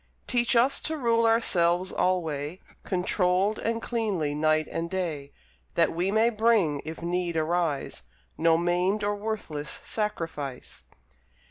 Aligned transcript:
Teach 0.25 0.55
us 0.55 0.79
to 0.79 0.97
rule 0.97 1.27
ourselves 1.27 1.91
alway, 1.91 2.59
Controlled 2.83 3.59
and 3.59 3.83
cleanly 3.83 4.33
night 4.33 4.67
and 4.71 4.89
day, 4.89 5.31
That 5.75 5.91
we 5.93 6.09
may 6.09 6.31
bring, 6.31 6.81
if 6.83 7.03
need 7.03 7.37
arise, 7.37 8.01
No 8.35 8.57
maimed 8.57 9.03
or 9.03 9.15
worthless 9.15 9.79
sacrifice. 9.83 10.81